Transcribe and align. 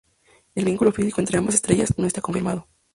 El 0.55 0.65
vínculo 0.65 0.91
físico 0.91 1.21
entre 1.21 1.37
ambas 1.37 1.53
estrellas 1.53 1.93
no 1.99 2.07
está 2.07 2.21
confirmado. 2.21 2.67